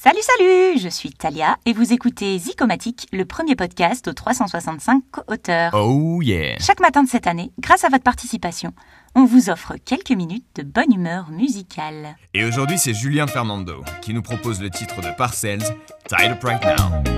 [0.00, 5.74] Salut, salut Je suis Talia et vous écoutez Zicomatique, le premier podcast aux 365 auteurs.
[5.74, 8.72] Oh yeah Chaque matin de cette année, grâce à votre participation,
[9.16, 12.14] on vous offre quelques minutes de bonne humeur musicale.
[12.32, 15.64] Et aujourd'hui, c'est Julien Fernando qui nous propose le titre de Parcells,
[16.06, 17.17] Tied Up Right Now.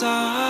[0.00, 0.49] side.